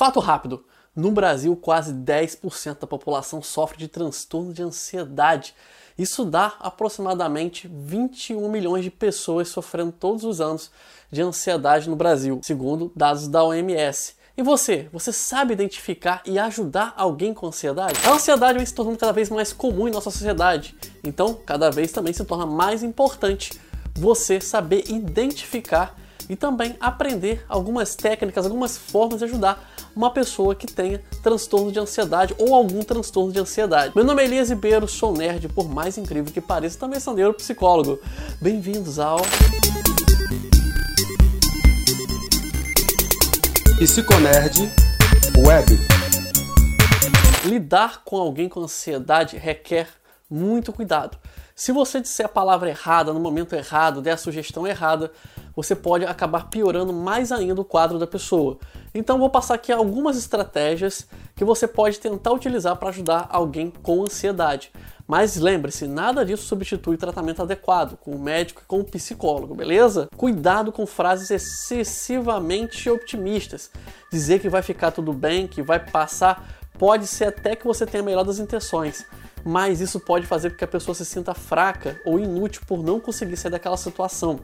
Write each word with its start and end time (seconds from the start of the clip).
Fato 0.00 0.18
rápido: 0.18 0.64
no 0.96 1.10
Brasil, 1.10 1.54
quase 1.54 1.92
10% 1.92 2.78
da 2.78 2.86
população 2.86 3.42
sofre 3.42 3.76
de 3.76 3.86
transtorno 3.86 4.50
de 4.50 4.62
ansiedade. 4.62 5.54
Isso 5.98 6.24
dá 6.24 6.54
aproximadamente 6.58 7.68
21 7.70 8.48
milhões 8.48 8.82
de 8.82 8.90
pessoas 8.90 9.48
sofrendo 9.48 9.92
todos 9.92 10.24
os 10.24 10.40
anos 10.40 10.70
de 11.10 11.20
ansiedade 11.20 11.90
no 11.90 11.96
Brasil, 11.96 12.40
segundo 12.42 12.90
dados 12.96 13.28
da 13.28 13.44
OMS. 13.44 14.14
E 14.38 14.42
você? 14.42 14.88
Você 14.90 15.12
sabe 15.12 15.52
identificar 15.52 16.22
e 16.24 16.38
ajudar 16.38 16.94
alguém 16.96 17.34
com 17.34 17.48
ansiedade? 17.48 18.00
A 18.02 18.12
ansiedade 18.12 18.56
vem 18.56 18.64
se 18.64 18.74
tornando 18.74 18.96
cada 18.96 19.12
vez 19.12 19.28
mais 19.28 19.52
comum 19.52 19.86
em 19.86 19.90
nossa 19.90 20.10
sociedade. 20.10 20.74
Então, 21.04 21.34
cada 21.34 21.70
vez 21.70 21.92
também 21.92 22.14
se 22.14 22.24
torna 22.24 22.46
mais 22.46 22.82
importante 22.82 23.60
você 23.94 24.40
saber 24.40 24.84
identificar 24.88 25.94
e 26.28 26.36
também 26.36 26.76
aprender 26.80 27.44
algumas 27.48 27.94
técnicas, 27.94 28.44
algumas 28.44 28.76
formas 28.76 29.18
de 29.18 29.24
ajudar 29.24 29.72
uma 29.94 30.10
pessoa 30.10 30.54
que 30.54 30.66
tenha 30.66 31.02
transtorno 31.22 31.72
de 31.72 31.78
ansiedade 31.78 32.34
ou 32.38 32.54
algum 32.54 32.82
transtorno 32.82 33.32
de 33.32 33.40
ansiedade. 33.40 33.92
Meu 33.94 34.04
nome 34.04 34.22
é 34.22 34.26
Elias 34.26 34.50
Ribeiro, 34.50 34.86
sou 34.86 35.16
nerd, 35.16 35.48
por 35.48 35.68
mais 35.68 35.98
incrível 35.98 36.32
que 36.32 36.40
pareça, 36.40 36.78
também 36.78 37.00
sou 37.00 37.14
neuropsicólogo. 37.14 37.98
Bem-vindos 38.40 38.98
ao 38.98 39.20
Psiconerd 43.78 44.70
Web. 45.38 45.78
Lidar 47.44 48.02
com 48.04 48.16
alguém 48.16 48.48
com 48.48 48.60
ansiedade 48.60 49.36
requer 49.36 49.88
muito 50.28 50.72
cuidado. 50.72 51.18
Se 51.60 51.72
você 51.72 52.00
disser 52.00 52.24
a 52.24 52.28
palavra 52.30 52.70
errada 52.70 53.12
no 53.12 53.20
momento 53.20 53.54
errado, 53.54 54.00
der 54.00 54.12
a 54.12 54.16
sugestão 54.16 54.66
errada, 54.66 55.12
você 55.54 55.76
pode 55.76 56.06
acabar 56.06 56.48
piorando 56.48 56.90
mais 56.90 57.30
ainda 57.30 57.60
o 57.60 57.66
quadro 57.66 57.98
da 57.98 58.06
pessoa. 58.06 58.56
Então 58.94 59.18
vou 59.18 59.28
passar 59.28 59.56
aqui 59.56 59.70
algumas 59.70 60.16
estratégias 60.16 61.06
que 61.36 61.44
você 61.44 61.68
pode 61.68 62.00
tentar 62.00 62.32
utilizar 62.32 62.76
para 62.76 62.88
ajudar 62.88 63.28
alguém 63.28 63.70
com 63.82 64.02
ansiedade. 64.02 64.72
Mas 65.06 65.36
lembre-se, 65.36 65.86
nada 65.86 66.24
disso 66.24 66.44
substitui 66.44 66.96
tratamento 66.96 67.42
adequado 67.42 67.98
com 67.98 68.12
o 68.12 68.18
médico 68.18 68.62
e 68.64 68.66
com 68.66 68.80
o 68.80 68.84
psicólogo, 68.84 69.54
beleza? 69.54 70.08
Cuidado 70.16 70.72
com 70.72 70.86
frases 70.86 71.30
excessivamente 71.30 72.88
optimistas. 72.88 73.70
Dizer 74.10 74.40
que 74.40 74.48
vai 74.48 74.62
ficar 74.62 74.92
tudo 74.92 75.12
bem, 75.12 75.46
que 75.46 75.60
vai 75.60 75.78
passar, 75.78 76.58
pode 76.78 77.06
ser 77.06 77.26
até 77.26 77.54
que 77.54 77.66
você 77.66 77.84
tenha 77.84 78.02
melhor 78.02 78.24
das 78.24 78.38
intenções 78.38 79.04
mas 79.44 79.80
isso 79.80 79.98
pode 80.00 80.26
fazer 80.26 80.50
com 80.50 80.56
que 80.56 80.64
a 80.64 80.68
pessoa 80.68 80.94
se 80.94 81.04
sinta 81.04 81.34
fraca 81.34 82.00
ou 82.04 82.18
inútil 82.18 82.62
por 82.66 82.82
não 82.82 83.00
conseguir 83.00 83.36
sair 83.36 83.50
daquela 83.50 83.76
situação. 83.76 84.40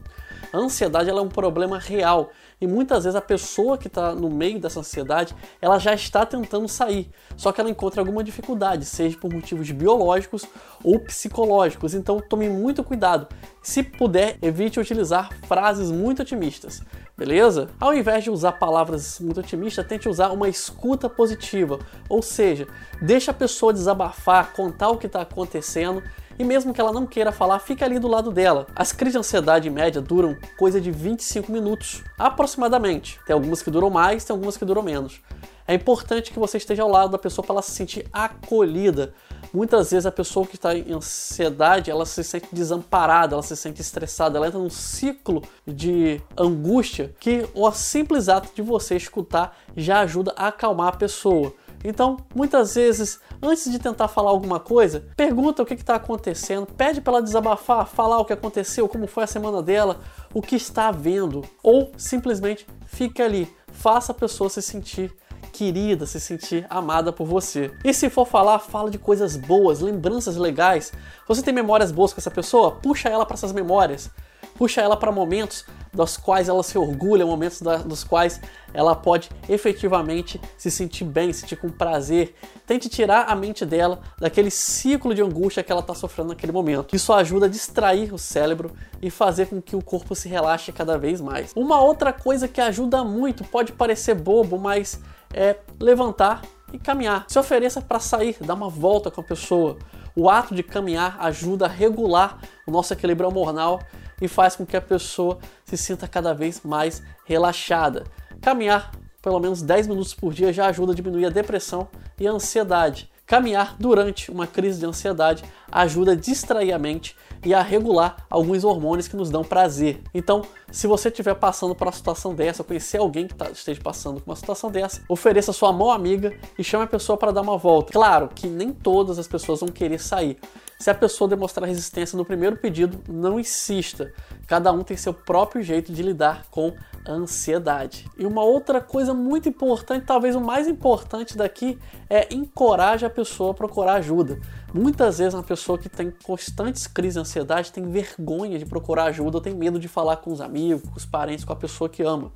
A 0.52 0.58
ansiedade 0.58 1.11
é 1.11 1.14
um 1.14 1.28
problema 1.28 1.78
real 1.78 2.30
e 2.61 2.66
muitas 2.66 3.05
vezes 3.05 3.17
a 3.17 3.20
pessoa 3.20 3.77
que 3.77 3.89
está 3.89 4.14
no 4.14 4.30
meio 4.30 4.61
dessa 4.61 4.80
ansiedade 4.80 5.34
ela 5.61 5.78
já 5.78 5.92
está 5.92 6.24
tentando 6.24 6.69
sair, 6.69 7.11
só 7.36 7.52
que 7.52 7.61
ela 7.61 7.70
encontra 7.70 8.00
alguma 8.00 8.22
dificuldade, 8.22 8.84
seja 8.84 9.19
por 9.19 9.33
motivos 9.33 9.70
biológicos 9.70 10.47
ou 10.83 10.98
psicológicos. 11.00 11.94
Então 11.94 12.20
tome 12.20 12.48
muito 12.48 12.84
cuidado. 12.84 13.27
Se 13.62 13.83
puder, 13.83 14.39
evite 14.41 14.78
utilizar 14.78 15.30
frases 15.47 15.91
muito 15.91 16.22
otimistas 16.22 16.83
beleza? 17.17 17.70
Ao 17.80 17.94
invés 17.94 18.24
de 18.24 18.30
usar 18.30 18.52
palavras 18.52 19.19
muito 19.20 19.41
otimistas, 19.41 19.86
tente 19.86 20.08
usar 20.08 20.30
uma 20.30 20.48
escuta 20.48 21.08
positiva, 21.08 21.78
ou 22.08 22.20
seja, 22.20 22.69
deixa 23.00 23.30
a 23.30 23.34
pessoa 23.34 23.72
desabafar, 23.72 24.52
contar 24.52 24.86
o 24.91 24.97
que 24.97 25.06
está 25.06 25.23
acontecendo 25.23 26.03
e 26.39 26.45
mesmo 26.45 26.75
que 26.75 26.81
ela 26.81 26.92
não 26.92 27.06
queira 27.06 27.33
falar, 27.33 27.59
fica 27.59 27.84
ali 27.84 27.98
do 27.98 28.09
lado 28.09 28.31
dela. 28.31 28.67
As 28.77 28.92
crises 28.92 29.15
de 29.15 29.19
ansiedade 29.19 29.70
média 29.70 30.03
duram 30.03 30.37
coisa 30.59 30.81
de 30.81 30.91
25 30.91 31.51
minutos, 31.51 32.03
aproximadamente. 32.19 33.19
Tem 33.27 33.33
algumas 33.33 33.62
que 33.62 33.70
duram 33.70 33.89
mais, 33.89 34.25
tem 34.25 34.34
algumas 34.34 34.57
que 34.57 34.64
duram 34.64 34.83
menos. 34.83 35.23
É 35.67 35.75
importante 35.75 36.31
que 36.31 36.39
você 36.39 36.59
esteja 36.59 36.83
ao 36.83 36.91
lado 36.91 37.11
da 37.11 37.19
pessoa 37.19 37.45
para 37.45 37.55
ela 37.55 37.62
se 37.62 37.73
sentir 37.73 38.07
acolhida. 38.12 39.14
Muitas 39.53 39.91
vezes 39.91 40.07
a 40.07 40.12
pessoa 40.12 40.47
que 40.47 40.55
está 40.57 40.77
em 40.77 40.92
ansiedade, 40.92 41.91
ela 41.91 42.05
se 42.07 42.23
sente 42.23 42.48
desamparada, 42.53 43.35
ela 43.35 43.42
se 43.42 43.57
sente 43.57 43.80
estressada, 43.80 44.36
ela 44.39 44.47
entra 44.47 44.61
num 44.61 44.70
ciclo 44.70 45.42
de 45.67 46.20
angústia 46.36 47.14
que 47.18 47.48
o 47.55 47.70
simples 47.73 48.29
ato 48.29 48.51
de 48.55 48.63
você 48.63 48.95
escutar 48.95 49.57
já 49.77 50.01
ajuda 50.01 50.33
a 50.36 50.48
acalmar 50.48 50.89
a 50.89 50.97
pessoa. 50.97 51.53
Então, 51.89 52.17
muitas 52.35 52.74
vezes, 52.74 53.20
antes 53.41 53.70
de 53.70 53.79
tentar 53.79 54.08
falar 54.08 54.30
alguma 54.30 54.58
coisa, 54.58 55.07
pergunta 55.17 55.63
o 55.63 55.67
que 55.67 55.74
está 55.74 55.95
acontecendo, 55.95 56.67
pede 56.67 57.01
para 57.01 57.14
ela 57.14 57.23
desabafar, 57.23 57.86
falar 57.86 58.19
o 58.19 58.24
que 58.24 58.33
aconteceu, 58.33 58.89
como 58.89 59.07
foi 59.07 59.23
a 59.23 59.27
semana 59.29 59.63
dela, 59.63 60.01
o 60.35 60.42
que 60.42 60.57
está 60.57 60.91
vendo, 60.91 61.45
ou 61.63 61.92
simplesmente 61.97 62.67
fique 62.86 63.23
ali, 63.23 63.48
faça 63.69 64.11
a 64.11 64.14
pessoa 64.14 64.51
se 64.51 64.61
sentir 64.61 65.14
querida, 65.52 66.07
se 66.07 66.20
sentir 66.20 66.67
amada 66.69 67.13
por 67.13 67.24
você. 67.24 67.70
E 67.85 67.95
se 67.95 68.11
for 68.11 68.27
falar, 68.27 68.58
fala 68.58 68.91
de 68.91 68.98
coisas 68.98 69.36
boas, 69.36 69.80
lembranças 69.80 70.36
legais. 70.36 70.92
Você 71.29 71.41
tem 71.41 71.55
memórias 71.55 71.92
boas 71.92 72.13
com 72.13 72.20
essa 72.20 72.30
pessoa? 72.30 72.73
Puxa 72.73 73.08
ela 73.08 73.24
para 73.24 73.35
essas 73.35 73.53
memórias. 73.53 74.11
Puxa 74.56 74.80
ela 74.80 74.96
para 74.96 75.12
momentos 75.12 75.64
dos 75.96 76.17
quais 76.17 76.48
ela 76.48 76.62
se 76.62 76.77
orgulha, 76.77 77.24
momentos 77.24 77.62
da, 77.62 77.78
dos 77.78 78.05
quais 78.05 78.40
ela 78.72 78.94
pode 78.94 79.30
efetivamente 79.48 80.40
se 80.56 80.70
sentir 80.70 81.05
bem, 81.05 81.33
se 81.33 81.40
sentir 81.40 81.56
com 81.56 81.70
prazer. 81.70 82.34
Tente 82.67 82.89
tirar 82.89 83.24
a 83.28 83.34
mente 83.34 83.64
dela 83.64 84.00
daquele 84.18 84.50
ciclo 84.50 85.14
de 85.14 85.22
angústia 85.22 85.62
que 85.62 85.72
ela 85.72 85.80
está 85.80 85.94
sofrendo 85.94 86.30
naquele 86.30 86.52
momento. 86.52 86.94
Isso 86.94 87.12
ajuda 87.12 87.46
a 87.46 87.48
distrair 87.48 88.12
o 88.12 88.18
cérebro 88.18 88.72
e 89.00 89.11
fazer 89.11 89.46
com 89.46 89.61
que 89.61 89.74
o 89.74 89.83
corpo 89.83 90.14
se 90.14 90.28
relaxe 90.28 90.70
cada 90.70 90.98
vez 90.98 91.20
mais. 91.20 91.52
Uma 91.56 91.80
outra 91.80 92.12
coisa 92.12 92.46
que 92.46 92.61
ajuda 92.61 93.02
muito, 93.02 93.42
pode 93.44 93.73
parecer 93.73 94.14
bobo, 94.14 94.58
mas 94.58 95.00
é 95.33 95.56
levantar 95.80 96.42
e 96.73 96.78
caminhar. 96.78 97.24
Se 97.28 97.38
ofereça 97.38 97.80
para 97.80 98.00
sair, 98.00 98.36
dar 98.40 98.55
uma 98.55 98.68
volta 98.68 99.11
com 99.11 99.20
a 99.20 99.24
pessoa. 99.24 99.78
O 100.14 100.30
ato 100.30 100.55
de 100.55 100.62
caminhar 100.62 101.17
ajuda 101.20 101.67
a 101.67 101.68
regular 101.68 102.38
o 102.67 102.70
nosso 102.70 102.92
equilíbrio 102.92 103.28
hormonal 103.28 103.80
e 104.21 104.29
faz 104.29 104.57
com 104.57 104.67
que 104.67 104.77
a 104.77 104.81
pessoa 104.81 105.39
se 105.65 105.77
sinta 105.77 106.09
cada 106.09 106.33
vez 106.33 106.63
mais 106.63 107.03
relaxada. 107.25 108.05
Caminhar 108.41 108.93
pelo 109.23 109.41
menos 109.41 109.61
10 109.61 109.89
minutos 109.89 110.15
por 110.15 110.33
dia 110.33 110.53
já 110.53 110.67
ajuda 110.67 110.93
a 110.93 110.95
diminuir 110.95 111.27
a 111.27 111.31
depressão 111.31 111.89
e 112.19 112.29
a 112.29 112.31
ansiedade. 112.31 113.11
Caminhar 113.27 113.75
durante 113.77 114.31
uma 114.31 114.47
crise 114.47 114.79
de 114.79 114.87
ansiedade 114.87 115.42
ajuda 115.70 116.13
a 116.13 116.14
distrair 116.14 116.73
a 116.73 116.79
mente 116.79 117.17
e 117.45 117.53
a 117.53 117.61
regular 117.61 118.25
alguns 118.31 118.63
hormônios 118.63 119.09
que 119.09 119.17
nos 119.17 119.31
dão 119.31 119.42
prazer. 119.42 120.01
Então, 120.14 120.42
se 120.70 120.87
você 120.87 121.09
estiver 121.09 121.35
passando 121.35 121.75
por 121.75 121.89
uma 121.89 121.92
situação 121.92 122.33
dessa, 122.33 122.63
conhecer 122.63 122.98
alguém 122.98 123.27
que 123.27 123.35
tá, 123.35 123.51
esteja 123.51 123.81
passando 123.83 124.20
por 124.20 124.31
uma 124.31 124.36
situação 124.36 124.70
dessa, 124.70 125.03
ofereça 125.09 125.53
sua 125.53 125.73
mão 125.73 125.91
amiga 125.91 126.39
e 126.57 126.63
chame 126.63 126.85
a 126.85 126.86
pessoa 126.86 127.19
para 127.19 127.33
dar 127.33 127.41
uma 127.42 127.59
volta. 127.59 127.92
Claro 127.92 128.31
que 128.32 128.47
nem 128.47 128.73
todas 128.73 129.19
as 129.19 129.26
pessoas 129.26 129.59
vão 129.59 129.70
querer 129.70 129.99
sair. 129.99 130.38
Se 130.79 130.88
a 130.88 130.94
pessoa 130.94 131.29
demonstrar 131.29 131.69
resistência 131.69 132.17
no 132.17 132.25
primeiro 132.25 132.56
pedido, 132.56 133.00
não 133.09 133.41
insista. 133.41 134.12
Cada 134.47 134.70
um 134.70 134.85
tem 134.85 134.97
seu 134.97 135.12
próprio 135.12 135.62
jeito 135.62 135.93
de 135.93 136.00
lidar 136.00 136.44
com 136.50 136.75
ansiedade. 137.12 138.08
E 138.19 138.26
uma 138.26 138.43
outra 138.43 138.81
coisa 138.81 139.14
muito 139.14 139.49
importante, 139.49 140.05
talvez 140.05 140.34
o 140.34 140.40
mais 140.40 140.69
importante 140.69 141.37
daqui, 141.37 141.78
é 142.08 142.32
encoraje 142.34 143.05
a 143.06 143.11
pessoa 143.11 143.52
a 143.52 143.55
procurar 143.55 143.94
ajuda. 143.94 144.40
Muitas 144.72 145.19
vezes 145.19 145.34
uma 145.34 145.43
pessoa 145.43 145.78
que 145.78 145.88
tem 145.88 146.12
constantes 146.25 146.87
crises 146.87 147.14
de 147.14 147.20
ansiedade 147.20 147.72
tem 147.72 147.88
vergonha 147.88 148.58
de 148.58 148.67
procurar 148.67 149.05
ajuda, 149.05 149.40
tem 149.40 149.55
medo 149.55 149.78
de 149.78 149.88
falar 149.88 150.17
com 150.17 150.32
os 150.32 150.40
amigos, 150.40 150.82
com 150.88 150.96
os 150.96 151.06
parentes, 151.06 151.44
com 151.44 151.52
a 151.52 151.56
pessoa 151.56 151.88
que 151.88 152.02
ama. 152.02 152.32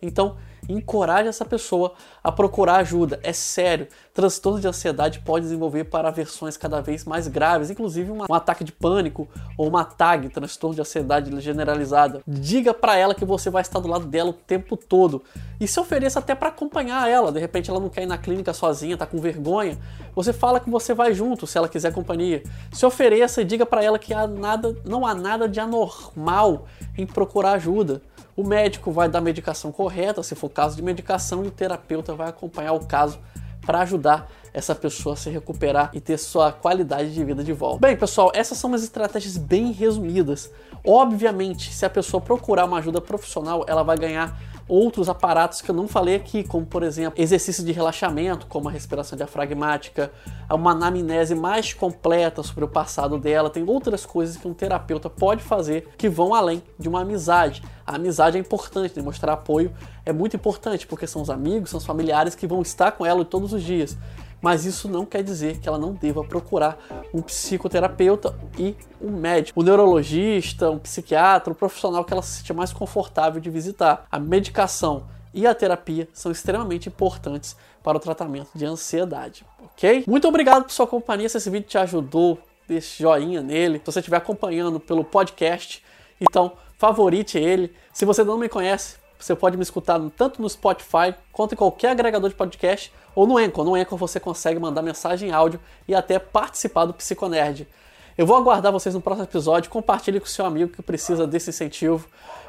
Então, 0.00 0.36
encoraje 0.68 1.28
essa 1.28 1.44
pessoa 1.44 1.94
a 2.22 2.30
procurar 2.30 2.76
ajuda. 2.76 3.18
É 3.22 3.32
sério, 3.32 3.88
transtorno 4.14 4.60
de 4.60 4.68
ansiedade 4.68 5.20
pode 5.20 5.44
desenvolver 5.44 5.84
para 5.84 6.10
versões 6.10 6.56
cada 6.56 6.80
vez 6.80 7.04
mais 7.04 7.26
graves, 7.26 7.70
inclusive 7.70 8.10
uma, 8.10 8.26
um 8.28 8.34
ataque 8.34 8.62
de 8.62 8.72
pânico 8.72 9.28
ou 9.56 9.68
uma 9.68 9.84
TAG, 9.84 10.28
transtorno 10.28 10.74
de 10.74 10.80
ansiedade 10.80 11.40
generalizada. 11.40 12.20
Diga 12.26 12.72
para 12.72 12.96
ela 12.96 13.14
que 13.14 13.24
você 13.24 13.50
vai 13.50 13.62
estar 13.62 13.80
do 13.80 13.88
lado 13.88 14.06
dela 14.06 14.30
o 14.30 14.34
tempo 14.34 14.76
todo 14.76 15.22
e 15.60 15.66
se 15.66 15.78
ofereça 15.78 16.18
até 16.18 16.34
para 16.34 16.48
acompanhar 16.48 17.08
ela. 17.08 17.32
De 17.32 17.40
repente 17.40 17.70
ela 17.70 17.80
não 17.80 17.88
quer 17.88 18.02
ir 18.02 18.06
na 18.06 18.18
clínica 18.18 18.52
sozinha, 18.52 18.96
tá 18.96 19.06
com 19.06 19.18
vergonha. 19.18 19.78
Você 20.14 20.32
fala 20.32 20.60
que 20.60 20.70
você 20.70 20.94
vai 20.94 21.14
junto, 21.14 21.46
se 21.46 21.56
ela 21.58 21.68
quiser 21.68 21.92
companhia. 21.92 22.42
Se 22.72 22.84
ofereça 22.84 23.42
e 23.42 23.44
diga 23.44 23.64
para 23.64 23.82
ela 23.82 23.98
que 23.98 24.12
há 24.12 24.26
nada, 24.26 24.76
não 24.84 25.06
há 25.06 25.14
nada 25.14 25.48
de 25.48 25.58
anormal 25.58 26.66
em 26.96 27.06
procurar 27.06 27.52
ajuda. 27.52 28.02
O 28.34 28.42
médico 28.42 28.90
vai 28.90 29.08
dar 29.08 29.18
a 29.18 29.22
medicação 29.22 29.70
correta, 29.70 30.22
se 30.22 30.34
for 30.34 30.48
caso 30.52 30.76
de 30.76 30.82
medicação, 30.82 31.44
e 31.44 31.48
o 31.48 31.50
terapeuta 31.50 32.14
vai 32.14 32.28
acompanhar 32.28 32.72
o 32.72 32.86
caso 32.86 33.18
para 33.64 33.80
ajudar 33.80 34.30
essa 34.52 34.74
pessoa 34.74 35.14
a 35.14 35.16
se 35.16 35.30
recuperar 35.30 35.90
e 35.94 36.00
ter 36.00 36.18
sua 36.18 36.52
qualidade 36.52 37.14
de 37.14 37.24
vida 37.24 37.42
de 37.42 37.52
volta. 37.52 37.78
Bem, 37.86 37.96
pessoal, 37.96 38.30
essas 38.34 38.58
são 38.58 38.68
umas 38.68 38.82
estratégias 38.82 39.36
bem 39.36 39.72
resumidas. 39.72 40.50
Obviamente, 40.84 41.72
se 41.72 41.86
a 41.86 41.90
pessoa 41.90 42.20
procurar 42.20 42.64
uma 42.66 42.78
ajuda 42.78 43.00
profissional, 43.00 43.64
ela 43.68 43.82
vai 43.82 43.96
ganhar 43.96 44.38
outros 44.68 45.08
aparatos 45.08 45.60
que 45.60 45.70
eu 45.70 45.74
não 45.74 45.88
falei 45.88 46.14
aqui, 46.14 46.44
como 46.44 46.64
por 46.64 46.82
exemplo 46.82 47.20
exercícios 47.20 47.64
de 47.64 47.72
relaxamento, 47.72 48.46
como 48.46 48.68
a 48.68 48.72
respiração 48.72 49.16
diafragmática, 49.16 50.10
uma 50.50 50.72
anamnese 50.72 51.34
mais 51.34 51.72
completa 51.72 52.42
sobre 52.42 52.64
o 52.64 52.68
passado 52.68 53.18
dela. 53.18 53.50
Tem 53.50 53.64
outras 53.68 54.06
coisas 54.06 54.36
que 54.36 54.46
um 54.46 54.54
terapeuta 54.54 55.08
pode 55.10 55.42
fazer 55.42 55.88
que 55.96 56.08
vão 56.08 56.34
além 56.34 56.62
de 56.78 56.88
uma 56.88 57.02
amizade. 57.02 57.62
A 57.86 57.96
amizade 57.96 58.36
é 58.36 58.40
importante, 58.40 58.94
demonstrar 58.94 59.34
apoio 59.34 59.72
é 60.04 60.12
muito 60.12 60.36
importante, 60.36 60.86
porque 60.86 61.06
são 61.06 61.22
os 61.22 61.30
amigos, 61.30 61.70
são 61.70 61.78
os 61.78 61.86
familiares 61.86 62.34
que 62.34 62.46
vão 62.46 62.62
estar 62.62 62.92
com 62.92 63.04
ela 63.04 63.24
todos 63.24 63.52
os 63.52 63.62
dias. 63.62 63.96
Mas 64.40 64.64
isso 64.64 64.88
não 64.88 65.06
quer 65.06 65.22
dizer 65.22 65.58
que 65.60 65.68
ela 65.68 65.78
não 65.78 65.94
deva 65.94 66.24
procurar 66.24 66.76
um 67.14 67.22
psicoterapeuta 67.22 68.34
e 68.58 68.74
um 69.00 69.10
médico, 69.10 69.60
um 69.60 69.62
neurologista, 69.62 70.68
um 70.68 70.78
psiquiatra, 70.78 71.52
um 71.52 71.54
profissional 71.54 72.04
que 72.04 72.12
ela 72.12 72.22
se 72.22 72.38
sente 72.38 72.52
mais 72.52 72.72
confortável 72.72 73.40
de 73.40 73.48
visitar. 73.48 74.04
A 74.10 74.18
medicação 74.18 75.04
e 75.32 75.46
a 75.46 75.54
terapia 75.54 76.08
são 76.12 76.32
extremamente 76.32 76.88
importantes 76.88 77.56
para 77.84 77.96
o 77.96 78.00
tratamento 78.00 78.50
de 78.54 78.64
ansiedade, 78.64 79.46
ok? 79.64 80.04
Muito 80.08 80.26
obrigado 80.26 80.64
por 80.64 80.72
sua 80.72 80.88
companhia. 80.88 81.28
Se 81.28 81.36
esse 81.36 81.48
vídeo 81.48 81.68
te 81.68 81.78
ajudou, 81.78 82.38
deixe 82.66 83.02
joinha 83.02 83.42
nele. 83.42 83.78
Se 83.78 83.86
você 83.86 84.00
estiver 84.00 84.16
acompanhando 84.16 84.80
pelo 84.80 85.04
podcast, 85.04 85.82
então 86.20 86.52
favorite 86.82 87.38
ele. 87.38 87.72
Se 87.92 88.04
você 88.04 88.24
não 88.24 88.36
me 88.36 88.48
conhece, 88.48 88.96
você 89.16 89.36
pode 89.36 89.56
me 89.56 89.62
escutar 89.62 90.00
tanto 90.16 90.42
no 90.42 90.48
Spotify 90.50 91.14
quanto 91.30 91.52
em 91.52 91.56
qualquer 91.56 91.92
agregador 91.92 92.28
de 92.28 92.34
podcast 92.34 92.92
ou 93.14 93.24
no 93.24 93.38
Anchor. 93.38 93.64
No 93.64 93.76
Anchor 93.76 93.96
você 93.96 94.18
consegue 94.18 94.58
mandar 94.58 94.82
mensagem 94.82 95.28
em 95.28 95.32
áudio 95.32 95.60
e 95.86 95.94
até 95.94 96.18
participar 96.18 96.86
do 96.86 96.92
Psiconerd. 96.92 97.68
Eu 98.18 98.26
vou 98.26 98.36
aguardar 98.36 98.72
vocês 98.72 98.96
no 98.96 99.00
próximo 99.00 99.26
episódio. 99.26 99.70
Compartilhe 99.70 100.18
com 100.18 100.26
seu 100.26 100.44
amigo 100.44 100.72
que 100.72 100.82
precisa 100.82 101.24
desse 101.24 101.50
incentivo. 101.50 102.04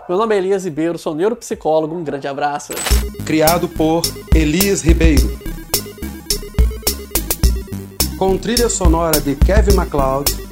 Meu 0.10 0.18
nome 0.18 0.34
é 0.34 0.40
Elias 0.40 0.66
Ribeiro, 0.66 0.98
sou 0.98 1.14
neuropsicólogo. 1.14 1.96
Um 1.96 2.04
grande 2.04 2.28
abraço. 2.28 2.74
Criado 3.24 3.70
por 3.70 4.02
Elias 4.34 4.82
Ribeiro. 4.82 5.40
Com 8.18 8.36
trilha 8.36 8.68
sonora 8.68 9.22
de 9.22 9.36
Kevin 9.36 9.76
MacLeod. 9.76 10.43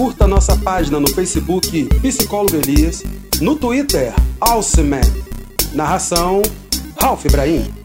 Curta 0.00 0.26
nossa 0.26 0.56
página 0.56 0.98
no 0.98 1.08
Facebook 1.08 1.86
Psicólogo 2.00 2.56
Elias, 2.56 3.02
no 3.38 3.54
Twitter 3.54 4.14
Alceman. 4.40 5.02
Narração 5.74 6.40
Ralph 6.98 7.26
Ibrahim. 7.26 7.79